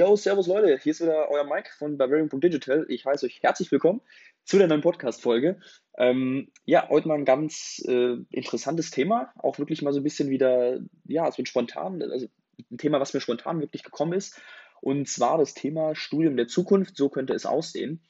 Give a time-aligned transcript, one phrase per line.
[0.00, 2.86] Yo, servus Leute, hier ist wieder euer Mike von Barbarian.digital.
[2.88, 4.00] Ich heiße euch herzlich willkommen
[4.44, 5.60] zu der neuen Podcast-Folge.
[5.98, 10.30] Ähm, ja, heute mal ein ganz äh, interessantes Thema, auch wirklich mal so ein bisschen
[10.30, 12.28] wieder, ja, so ein spontan, also
[12.70, 14.40] ein Thema, was mir spontan wirklich gekommen ist,
[14.80, 18.00] und zwar das Thema Studium der Zukunft, so könnte es aussehen.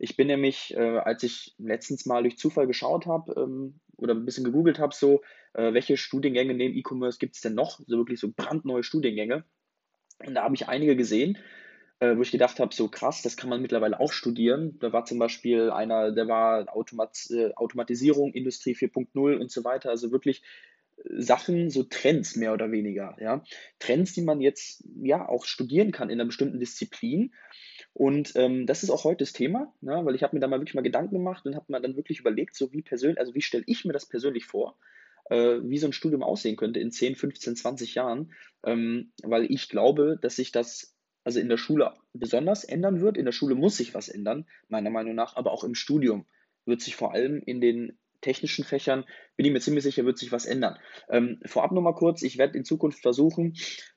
[0.00, 4.24] Ich bin nämlich, äh, als ich letztens mal durch Zufall geschaut habe ähm, oder ein
[4.24, 5.22] bisschen gegoogelt habe, so,
[5.54, 9.44] äh, welche Studiengänge neben E-Commerce gibt es denn noch, so wirklich so brandneue Studiengänge
[10.24, 11.38] und da habe ich einige gesehen,
[12.00, 14.78] äh, wo ich gedacht habe, so krass, das kann man mittlerweile auch studieren.
[14.80, 19.90] Da war zum Beispiel einer, der war Automat äh, Automatisierung, Industrie 4.0 und so weiter.
[19.90, 20.42] Also wirklich
[20.96, 23.16] äh, Sachen, so Trends mehr oder weniger.
[23.20, 23.42] Ja?
[23.78, 27.32] Trends, die man jetzt ja auch studieren kann in einer bestimmten Disziplin.
[27.94, 30.00] Und ähm, das ist auch heute das Thema, ne?
[30.04, 32.20] weil ich habe mir da mal wirklich mal Gedanken gemacht und habe mir dann wirklich
[32.20, 34.76] überlegt, so wie persönlich, also wie stelle ich mir das persönlich vor?
[35.30, 38.32] Äh, wie so ein Studium aussehen könnte in 10, 15, 20 Jahren,
[38.64, 43.18] ähm, weil ich glaube, dass sich das also in der Schule besonders ändern wird.
[43.18, 46.24] In der Schule muss sich was ändern, meiner Meinung nach, aber auch im Studium
[46.64, 49.04] wird sich vor allem in den technischen Fächern,
[49.36, 50.78] bin ich mir ziemlich sicher, wird sich was ändern.
[51.08, 53.54] Ähm, vorab nochmal kurz, ich werde in Zukunft versuchen,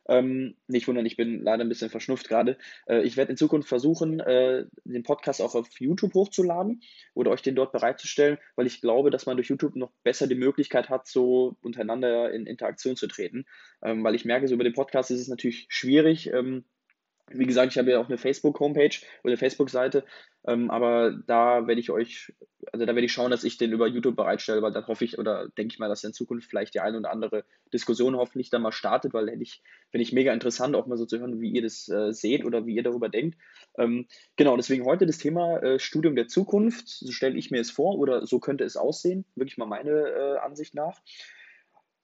[0.07, 3.67] ähm, nicht wundern, ich bin leider ein bisschen verschnupft gerade, äh, ich werde in Zukunft
[3.67, 6.81] versuchen, äh, den Podcast auch auf YouTube hochzuladen
[7.13, 10.35] oder euch den dort bereitzustellen, weil ich glaube, dass man durch YouTube noch besser die
[10.35, 13.45] Möglichkeit hat, so untereinander in Interaktion zu treten.
[13.83, 16.65] Ähm, weil ich merke, so über den Podcast ist es natürlich schwierig, ähm,
[17.33, 20.05] wie gesagt, ich habe ja auch eine Facebook-Homepage oder eine Facebook-Seite,
[20.45, 22.33] ähm, aber da werde ich euch,
[22.71, 25.19] also da werde ich schauen, dass ich den über YouTube bereitstelle, weil dann hoffe ich
[25.19, 28.63] oder denke ich mal, dass in Zukunft vielleicht die eine oder andere Diskussion hoffentlich dann
[28.63, 31.51] mal startet, weil hätte ich, finde ich mega interessant, auch mal so zu hören, wie
[31.51, 33.37] ihr das äh, seht oder wie ihr darüber denkt.
[33.77, 37.69] Ähm, genau, deswegen heute das Thema äh, Studium der Zukunft, so stelle ich mir es
[37.69, 41.01] vor oder so könnte es aussehen, wirklich mal meine äh, Ansicht nach.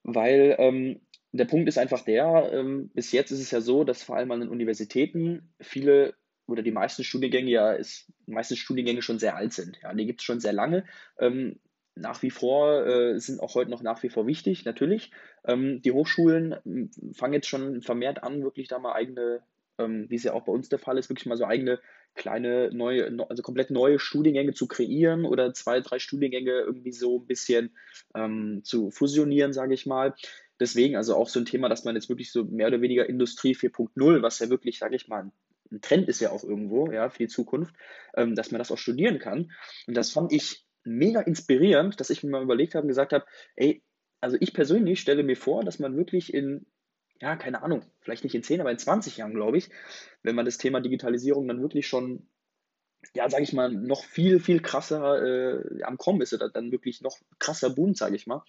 [0.04, 4.04] Weil ähm, der Punkt ist einfach der, ähm, bis jetzt ist es ja so, dass
[4.04, 6.14] vor allem an den Universitäten viele
[6.47, 9.80] oder die meisten Studiengänge ja ist, die meisten Studiengänge schon sehr alt sind.
[9.84, 10.85] Ja, die gibt es schon sehr lange.
[11.19, 11.59] Ähm,
[11.96, 15.12] nach wie vor äh, sind auch heute noch nach wie vor wichtig, natürlich.
[15.46, 19.41] Ähm, die Hochschulen ähm, fangen jetzt schon vermehrt an, wirklich da mal eigene,
[19.78, 21.80] ähm, wie es ja auch bei uns der Fall ist, wirklich mal so eigene
[22.16, 27.28] kleine neue, also komplett neue Studiengänge zu kreieren oder zwei, drei Studiengänge irgendwie so ein
[27.28, 27.72] bisschen
[28.16, 30.16] ähm, zu fusionieren, sage ich mal.
[30.59, 33.53] Deswegen also auch so ein Thema, dass man jetzt wirklich so mehr oder weniger Industrie
[33.53, 35.31] 4.0, was ja wirklich, sage ich mal, ein
[35.81, 37.75] Trend ist ja auch irgendwo, ja, für die Zukunft,
[38.16, 39.51] ähm, dass man das auch studieren kann.
[39.88, 43.25] Und das fand ich mega inspirierend, dass ich mir mal überlegt habe und gesagt habe,
[43.55, 43.83] ey,
[44.22, 46.66] also ich persönlich stelle mir vor, dass man wirklich in,
[47.22, 49.69] ja, keine Ahnung, vielleicht nicht in 10, aber in 20 Jahren, glaube ich,
[50.23, 52.28] wenn man das Thema Digitalisierung dann wirklich schon,
[53.13, 57.01] ja, sage ich mal, noch viel, viel krasser äh, am Kommen ist oder dann wirklich
[57.01, 58.44] noch krasser boomt, sage ich mal,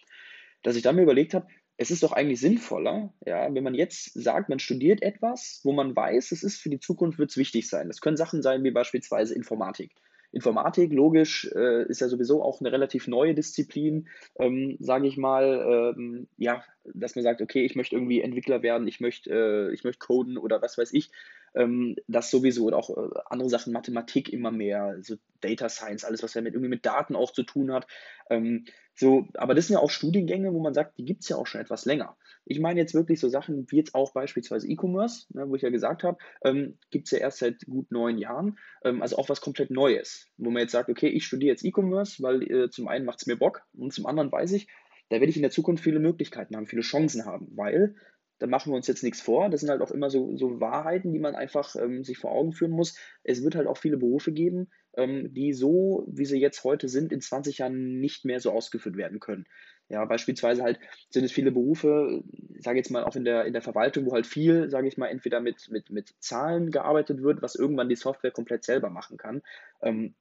[0.63, 1.47] dass ich dann mir überlegt habe,
[1.79, 5.95] es ist doch eigentlich sinnvoller, ja, wenn man jetzt sagt, man studiert etwas, wo man
[5.95, 7.87] weiß, es ist für die Zukunft wird es wichtig sein.
[7.87, 9.93] Das können Sachen sein wie beispielsweise Informatik.
[10.33, 14.09] Informatik, logisch, äh, ist ja sowieso auch eine relativ neue Disziplin,
[14.39, 15.95] ähm, sage ich mal.
[15.97, 19.85] Ähm, ja, dass man sagt, okay, ich möchte irgendwie Entwickler werden, ich möchte, äh, ich
[19.85, 21.11] möchte coden oder was weiß ich.
[21.59, 26.23] Ähm, das sowieso und auch äh, andere Sachen, Mathematik immer mehr, so Data Science, alles,
[26.23, 27.87] was ja mit, irgendwie mit Daten auch zu tun hat.
[28.31, 28.65] Ähm,
[28.95, 31.47] so, aber das sind ja auch Studiengänge, wo man sagt, die gibt es ja auch
[31.47, 32.17] schon etwas länger.
[32.45, 35.71] Ich meine jetzt wirklich so Sachen wie jetzt auch beispielsweise E-Commerce, ne, wo ich ja
[35.71, 39.41] gesagt habe, ähm, gibt es ja erst seit gut neun Jahren, ähm, also auch was
[39.41, 43.05] komplett Neues, wo man jetzt sagt, okay, ich studiere jetzt E-Commerce, weil äh, zum einen
[43.05, 44.69] macht es mir Bock und zum anderen weiß ich,
[45.11, 47.95] da werde ich in der Zukunft viele Möglichkeiten haben, viele Chancen haben, weil
[48.39, 49.51] da machen wir uns jetzt nichts vor.
[49.51, 52.53] Das sind halt auch immer so, so Wahrheiten, die man einfach ähm, sich vor Augen
[52.53, 52.97] führen muss.
[53.25, 57.13] Es wird halt auch viele Berufe geben, ähm, die so, wie sie jetzt heute sind,
[57.13, 59.47] in 20 Jahren nicht mehr so ausgeführt werden können.
[59.89, 60.79] Ja, beispielsweise halt
[61.09, 62.23] sind es viele Berufe,
[62.59, 65.07] sage jetzt mal auch in der, in der Verwaltung, wo halt viel, sage ich mal,
[65.07, 69.43] entweder mit, mit, mit Zahlen gearbeitet wird, was irgendwann die Software komplett selber machen kann.
[69.81, 70.15] Ähm,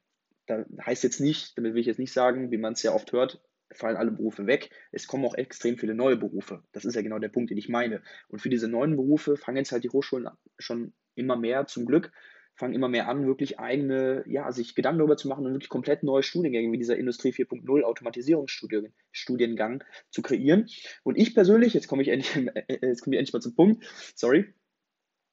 [0.45, 3.11] da heißt jetzt nicht, damit will ich jetzt nicht sagen, wie man es ja oft
[3.11, 3.41] hört,
[3.71, 4.69] fallen alle Berufe weg.
[4.91, 6.63] Es kommen auch extrem viele neue Berufe.
[6.71, 8.01] Das ist ja genau der Punkt, den ich meine.
[8.29, 10.27] Und für diese neuen Berufe fangen jetzt halt die Hochschulen
[10.57, 12.11] schon immer mehr, zum Glück,
[12.55, 16.03] fangen immer mehr an, wirklich eigene, ja, sich Gedanken darüber zu machen und wirklich komplett
[16.03, 20.67] neue Studiengänge wie dieser Industrie 4.0 Automatisierungsstudiengang zu kreieren.
[21.03, 22.35] Und ich persönlich, jetzt komme ich endlich,
[22.81, 24.53] jetzt komme ich endlich mal zum Punkt, sorry.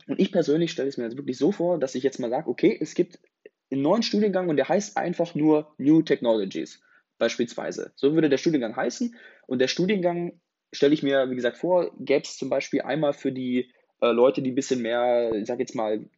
[0.07, 2.49] Und ich persönlich stelle es mir jetzt wirklich so vor, dass ich jetzt mal sage,
[2.49, 3.21] okay, es gibt
[3.71, 6.84] einen neuen Studiengang und der heißt einfach nur New Technologies
[7.19, 7.93] beispielsweise.
[7.97, 9.17] So würde der Studiengang heißen.
[9.47, 10.41] Und der Studiengang
[10.73, 14.43] stelle ich mir, wie gesagt, vor, gäbe es zum Beispiel einmal für die äh, Leute,
[14.43, 16.09] die ein bisschen mehr, ich sage jetzt mal,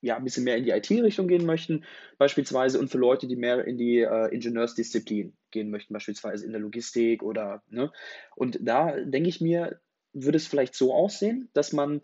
[0.00, 1.84] ja, ein bisschen mehr in die IT-Richtung gehen möchten,
[2.18, 6.60] beispielsweise, und für Leute, die mehr in die äh, Ingenieursdisziplin gehen möchten, beispielsweise in der
[6.60, 7.90] Logistik oder, ne?
[8.36, 9.80] Und da denke ich mir,
[10.12, 12.02] würde es vielleicht so aussehen, dass man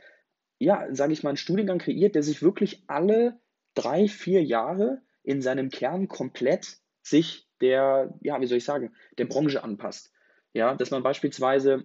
[0.60, 3.40] ja, sage ich mal, einen Studiengang kreiert, der sich wirklich alle
[3.75, 9.26] drei, vier Jahre in seinem Kern komplett sich der, ja, wie soll ich sagen, der
[9.26, 10.12] Branche anpasst.
[10.52, 11.84] Ja, dass man beispielsweise,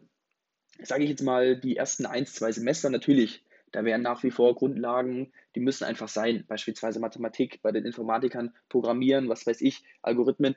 [0.81, 4.55] sage ich jetzt mal, die ersten ein, zwei Semester natürlich, da werden nach wie vor
[4.55, 10.55] Grundlagen, die müssen einfach sein, beispielsweise Mathematik bei den Informatikern, Programmieren, was weiß ich, Algorithmen,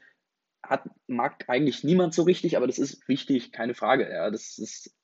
[0.62, 4.08] hat, mag eigentlich niemand so richtig, aber das ist wichtig, keine Frage.
[4.10, 4.94] Ja, das ist,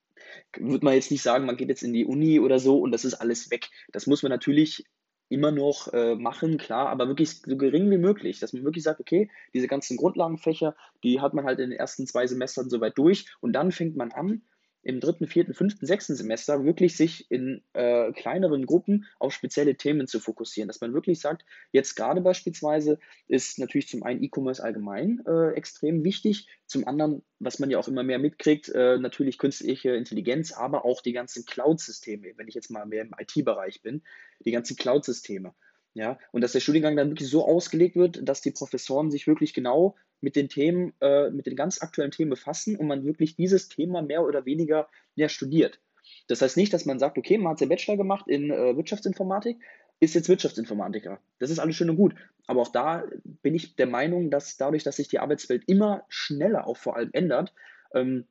[0.56, 3.05] würde man jetzt nicht sagen, man geht jetzt in die Uni oder so und das
[3.05, 3.69] ist alles weg.
[3.93, 4.84] Das muss man natürlich
[5.29, 9.00] immer noch äh, machen, klar, aber wirklich so gering wie möglich, dass man wirklich sagt,
[9.00, 13.26] okay, diese ganzen Grundlagenfächer, die hat man halt in den ersten zwei Semestern soweit durch
[13.41, 14.43] und dann fängt man an,
[14.85, 20.07] im dritten, vierten, fünften, sechsten Semester wirklich sich in äh, kleineren Gruppen auf spezielle Themen
[20.07, 20.69] zu fokussieren.
[20.69, 26.05] Dass man wirklich sagt, jetzt gerade beispielsweise ist natürlich zum einen E-Commerce allgemein äh, extrem
[26.05, 30.85] wichtig, zum anderen, was man ja auch immer mehr mitkriegt, äh, natürlich künstliche Intelligenz, aber
[30.85, 34.03] auch die ganzen Cloud-Systeme, wenn ich jetzt mal mehr im IT-Bereich bin,
[34.45, 35.55] die ganzen Cloud-Systeme.
[35.94, 39.55] Ja, und dass der Studiengang dann wirklich so ausgelegt wird, dass die Professoren sich wirklich
[39.55, 43.69] genau mit den Themen, äh, mit den ganz aktuellen Themen befassen und man wirklich dieses
[43.69, 45.79] Thema mehr oder weniger ja, studiert.
[46.26, 49.58] Das heißt nicht, dass man sagt, okay, man hat den Bachelor gemacht in äh, Wirtschaftsinformatik,
[50.00, 51.20] ist jetzt Wirtschaftsinformatiker.
[51.38, 52.14] Das ist alles schön und gut.
[52.47, 53.05] Aber auch da
[53.43, 57.11] bin ich der Meinung, dass dadurch, dass sich die Arbeitswelt immer schneller auch vor allem
[57.12, 57.55] ändert,
[57.94, 58.26] ähm,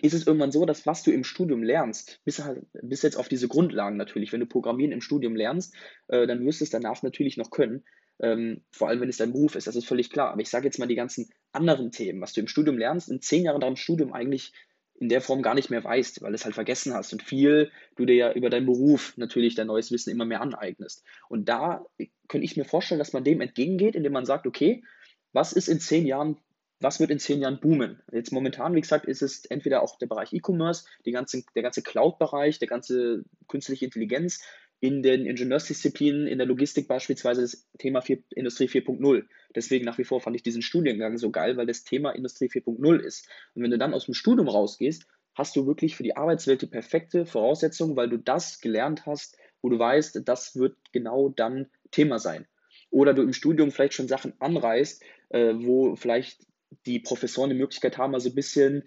[0.00, 3.28] ist es irgendwann so, dass was du im Studium lernst, bis, halt, bis jetzt auf
[3.28, 5.74] diese Grundlagen natürlich, wenn du Programmieren im Studium lernst,
[6.08, 7.84] äh, dann wirst du es danach natürlich noch können.
[8.20, 10.30] Ähm, vor allem, wenn es dein Beruf ist, das ist völlig klar.
[10.30, 13.20] Aber ich sage jetzt mal die ganzen anderen Themen, was du im Studium lernst, in
[13.20, 14.52] zehn Jahren deinem Studium eigentlich
[15.00, 17.70] in der Form gar nicht mehr weißt, weil du es halt vergessen hast und viel
[17.96, 21.04] du dir ja über deinen Beruf natürlich dein neues Wissen immer mehr aneignest.
[21.28, 21.84] Und da
[22.26, 24.82] könnte ich mir vorstellen, dass man dem entgegengeht, indem man sagt, okay,
[25.32, 26.38] was ist in zehn Jahren
[26.80, 28.00] was wird in zehn Jahren boomen?
[28.12, 32.58] Jetzt momentan, wie gesagt, ist es entweder auch der Bereich E-Commerce, ganze, der ganze Cloud-Bereich,
[32.58, 34.40] der ganze künstliche Intelligenz,
[34.80, 39.24] in den Ingenieursdisziplinen, in der Logistik beispielsweise das Thema 4, Industrie 4.0.
[39.54, 43.00] Deswegen nach wie vor fand ich diesen Studiengang so geil, weil das Thema Industrie 4.0
[43.00, 43.28] ist.
[43.54, 46.66] Und wenn du dann aus dem Studium rausgehst, hast du wirklich für die Arbeitswelt die
[46.66, 52.20] perfekte Voraussetzung, weil du das gelernt hast, wo du weißt, das wird genau dann Thema
[52.20, 52.46] sein.
[52.90, 56.47] Oder du im Studium vielleicht schon Sachen anreißt, äh, wo vielleicht
[56.86, 58.84] die Professoren die Möglichkeit haben, also ein bisschen,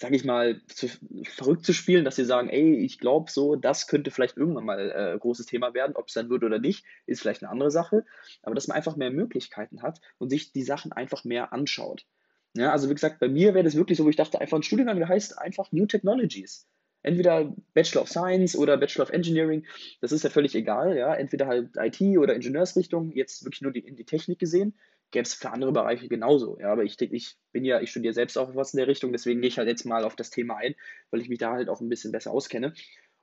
[0.00, 0.88] sage ich mal, zu,
[1.24, 4.90] verrückt zu spielen, dass sie sagen, ey, ich glaube so, das könnte vielleicht irgendwann mal
[4.90, 8.04] äh, großes Thema werden, ob es dann wird oder nicht, ist vielleicht eine andere Sache,
[8.42, 12.06] aber dass man einfach mehr Möglichkeiten hat und sich die Sachen einfach mehr anschaut.
[12.54, 14.62] Ja, also wie gesagt, bei mir wäre das wirklich so, wo ich dachte, einfach ein
[14.62, 16.66] Studiengang, der heißt einfach New Technologies.
[17.02, 19.64] Entweder Bachelor of Science oder Bachelor of Engineering,
[20.00, 21.14] das ist ja völlig egal, ja.
[21.14, 24.74] Entweder halt IT oder Ingenieursrichtung, jetzt wirklich nur die, in die Technik gesehen
[25.10, 26.58] gäbe es für andere Bereiche genauso.
[26.58, 29.40] Ja, aber ich, ich bin ja, ich studiere selbst auch was in der Richtung, deswegen
[29.40, 30.74] gehe ich halt jetzt mal auf das Thema ein,
[31.10, 32.74] weil ich mich da halt auch ein bisschen besser auskenne.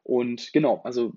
[0.04, 1.14] Und genau, also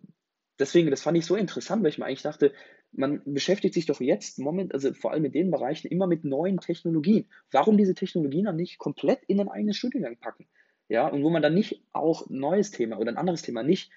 [0.58, 2.52] deswegen, das fand ich so interessant, weil ich mir eigentlich dachte,
[2.92, 6.58] man beschäftigt sich doch jetzt moment, also vor allem in den Bereichen immer mit neuen
[6.58, 7.28] Technologien.
[7.50, 10.48] Warum diese Technologien dann nicht komplett in ein eigenes Studiengang packen?
[10.88, 13.90] Ja, und wo man dann nicht auch ein neues Thema oder ein anderes Thema nicht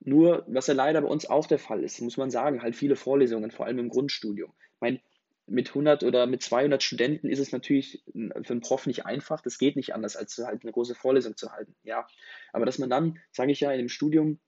[0.00, 2.94] nur, was ja leider bei uns auch der Fall ist, muss man sagen, halt viele
[2.94, 4.52] Vorlesungen, vor allem im Grundstudium.
[4.74, 5.00] Ich meine,
[5.48, 9.40] mit 100 oder mit 200 Studenten ist es natürlich für einen Prof nicht einfach.
[9.40, 11.74] Das geht nicht anders, als halt eine große Vorlesung zu halten.
[11.82, 12.06] Ja,
[12.52, 14.38] aber dass man dann, sage ich ja, in dem Studium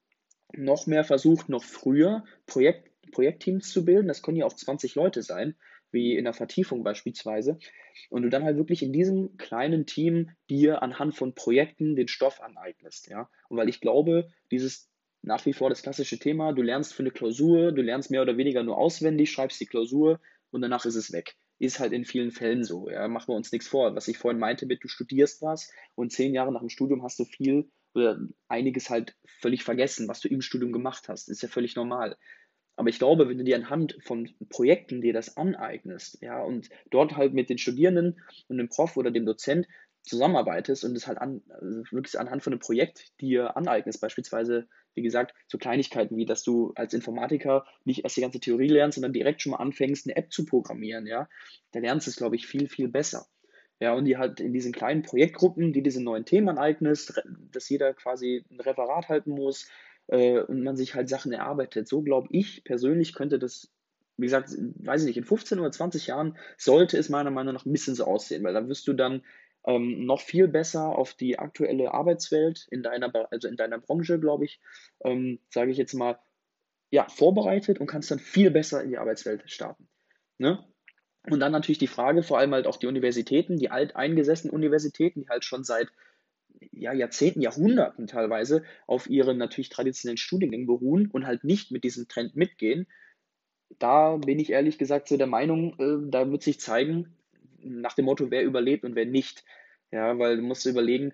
[0.53, 4.09] noch mehr versucht, noch früher Projekt, Projektteams zu bilden.
[4.09, 5.57] Das können ja auch 20 Leute sein,
[5.91, 7.59] wie in der Vertiefung beispielsweise.
[8.09, 12.41] Und du dann halt wirklich in diesem kleinen Team dir anhand von Projekten den Stoff
[12.41, 13.09] aneignest.
[13.09, 14.91] Ja, und weil ich glaube, dieses
[15.23, 18.37] nach wie vor das klassische Thema, du lernst für eine Klausur, du lernst mehr oder
[18.37, 21.37] weniger nur auswendig, schreibst die Klausur, und danach ist es weg.
[21.59, 22.89] Ist halt in vielen Fällen so.
[22.89, 23.95] Ja, machen wir uns nichts vor.
[23.95, 27.19] Was ich vorhin meinte mit, du studierst was und zehn Jahre nach dem Studium hast
[27.19, 31.29] du viel oder einiges halt völlig vergessen, was du im Studium gemacht hast.
[31.29, 32.17] Ist ja völlig normal.
[32.77, 37.17] Aber ich glaube, wenn du dir anhand von Projekten dir das aneignest, ja, und dort
[37.17, 39.67] halt mit den Studierenden und dem Prof oder dem Dozent
[40.03, 45.03] zusammenarbeitest und es halt an, also wirklich anhand von einem Projekt dir aneignest, beispielsweise wie
[45.03, 49.13] gesagt, so Kleinigkeiten wie, dass du als Informatiker nicht erst die ganze Theorie lernst, sondern
[49.13, 51.29] direkt schon mal anfängst, eine App zu programmieren, ja,
[51.73, 53.27] da lernst du es, glaube ich, viel, viel besser.
[53.83, 57.95] Ja, und die halt in diesen kleinen Projektgruppen, die diese neuen Themen aneignest, dass jeder
[57.95, 59.71] quasi ein Referat halten muss
[60.09, 61.89] äh, und man sich halt Sachen erarbeitet.
[61.89, 63.71] So glaube ich persönlich könnte das,
[64.19, 67.65] wie gesagt, weiß ich nicht, in 15 oder 20 Jahren sollte es meiner Meinung nach
[67.65, 69.23] ein bisschen so aussehen, weil dann wirst du dann
[69.71, 74.45] ähm, noch viel besser auf die aktuelle Arbeitswelt in deiner, also in deiner Branche, glaube
[74.45, 74.61] ich,
[75.05, 76.19] ähm, sage ich jetzt mal,
[76.91, 79.89] ja, vorbereitet und kannst dann viel besser in die Arbeitswelt starten.
[80.39, 80.65] Ne?
[81.29, 85.29] Und dann natürlich die Frage, vor allem halt auch die Universitäten, die alteingesessenen Universitäten, die
[85.29, 85.89] halt schon seit
[86.73, 92.09] ja, Jahrzehnten, Jahrhunderten teilweise auf ihren natürlich traditionellen Studiengängen beruhen und halt nicht mit diesem
[92.09, 92.89] Trend mitgehen,
[93.79, 97.15] da bin ich ehrlich gesagt so der Meinung, äh, da wird sich zeigen,
[97.63, 99.45] nach dem Motto, wer überlebt und wer nicht.
[99.93, 101.13] Ja, weil du musst überlegen,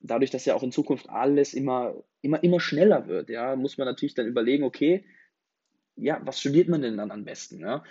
[0.00, 3.86] dadurch, dass ja auch in Zukunft alles immer, immer, immer schneller wird, ja, muss man
[3.86, 5.04] natürlich dann überlegen, okay,
[5.96, 7.60] ja, was studiert man denn dann am besten?
[7.60, 7.82] Ja?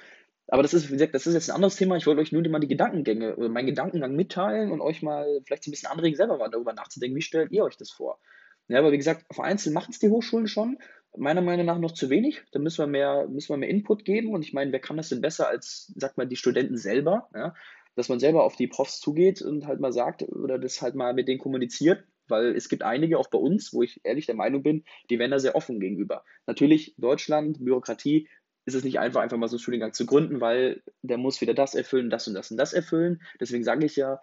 [0.48, 1.98] Aber das ist, wie gesagt, das ist jetzt ein anderes Thema.
[1.98, 5.68] Ich wollte euch nur mal die Gedankengänge oder meinen Gedankengang mitteilen und euch mal vielleicht
[5.68, 8.20] ein bisschen anregen, selber mal darüber nachzudenken, wie stellt ihr euch das vor?
[8.68, 10.78] Ja, aber wie gesagt, vereinzelt machen es die Hochschulen schon.
[11.18, 12.44] Meiner Meinung nach noch zu wenig.
[12.52, 14.34] Da müssen wir mehr, müssen wir mehr Input geben.
[14.34, 17.30] Und ich meine, wer kann das denn besser als, sag mal, die Studenten selber?
[17.34, 17.56] Ja?
[17.96, 21.14] Dass man selber auf die Profs zugeht und halt mal sagt oder das halt mal
[21.14, 22.04] mit denen kommuniziert.
[22.28, 25.32] Weil es gibt einige, auch bei uns, wo ich ehrlich der Meinung bin, die werden
[25.32, 26.24] da sehr offen gegenüber.
[26.48, 28.28] Natürlich, Deutschland, Bürokratie,
[28.66, 31.54] ist es nicht einfach, einfach mal so einen Studiengang zu gründen, weil der muss wieder
[31.54, 33.22] das erfüllen, das und das und das erfüllen.
[33.40, 34.20] Deswegen sage ich ja,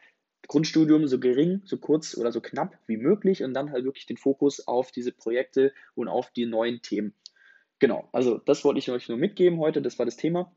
[0.49, 4.17] Grundstudium so gering, so kurz oder so knapp wie möglich und dann halt wirklich den
[4.17, 7.15] Fokus auf diese Projekte und auf die neuen Themen.
[7.79, 10.53] Genau, also das wollte ich euch nur mitgeben heute, das war das Thema.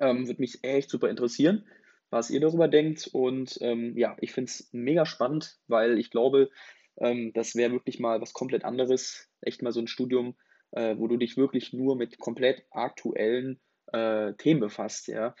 [0.00, 1.64] Ähm, Würde mich echt super interessieren,
[2.10, 3.08] was ihr darüber denkt.
[3.12, 6.50] Und ähm, ja, ich finde es mega spannend, weil ich glaube,
[6.98, 9.28] ähm, das wäre wirklich mal was komplett anderes.
[9.40, 10.36] Echt mal so ein Studium,
[10.72, 13.60] äh, wo du dich wirklich nur mit komplett aktuellen
[13.92, 15.34] äh, Themen befasst, ja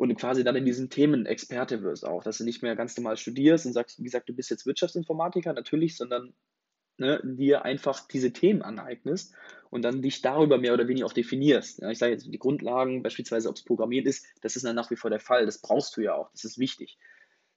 [0.00, 3.18] und quasi dann in diesen Themen Experte wirst auch, dass du nicht mehr ganz normal
[3.18, 6.32] studierst und sagst, wie gesagt, du bist jetzt Wirtschaftsinformatiker, natürlich, sondern
[7.00, 9.34] ne, dir einfach diese Themen aneignest
[9.70, 11.80] und dann dich darüber mehr oder weniger auch definierst.
[11.80, 14.90] Ja, ich sage jetzt die Grundlagen, beispielsweise ob es Programmieren ist, das ist dann nach
[14.90, 16.98] wie vor der Fall, das brauchst du ja auch, das ist wichtig.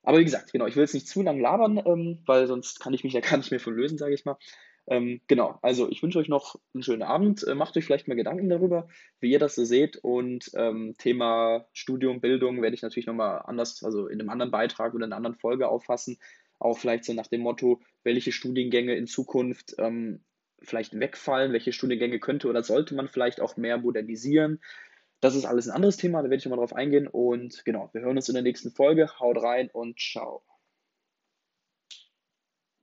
[0.04, 2.94] Aber wie gesagt, genau, ich will jetzt nicht zu lang labern, ähm, weil sonst kann
[2.94, 4.38] ich mich ja gar nicht mehr von lösen, sage ich mal.
[4.86, 7.48] Ähm, genau, also ich wünsche euch noch einen schönen Abend.
[7.48, 8.90] Äh, macht euch vielleicht mal Gedanken darüber,
[9.22, 9.98] wie ihr das so seht.
[9.98, 14.94] Und ähm, Thema Studium, Bildung werde ich natürlich nochmal anders, also in einem anderen Beitrag
[14.94, 16.18] oder in einer anderen Folge auffassen.
[16.63, 20.24] Auch vielleicht so nach dem Motto, welche Studiengänge in Zukunft ähm,
[20.62, 24.62] vielleicht wegfallen, welche Studiengänge könnte oder sollte man vielleicht auch mehr modernisieren.
[25.20, 27.08] Das ist alles ein anderes Thema, da werde ich nochmal drauf eingehen.
[27.08, 29.20] Und genau, wir hören uns in der nächsten Folge.
[29.20, 30.43] Haut rein und ciao.